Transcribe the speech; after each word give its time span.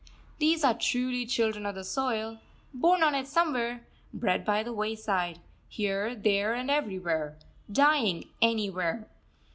These 0.39 0.63
are 0.63 0.73
truly 0.73 1.27
children 1.27 1.63
of 1.67 1.75
the 1.75 1.83
soil, 1.83 2.39
born 2.73 3.03
on 3.03 3.13
it 3.13 3.27
somewhere, 3.27 3.85
bred 4.11 4.43
by 4.43 4.63
the 4.63 4.73
wayside, 4.73 5.37
here, 5.69 6.15
there, 6.15 6.55
and 6.55 6.71
everywhere, 6.71 7.37
dying 7.71 8.27
anywhere. 8.41 9.07